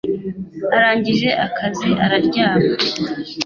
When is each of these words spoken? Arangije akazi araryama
Arangije 0.75 1.29
akazi 1.45 1.89
araryama 2.03 2.65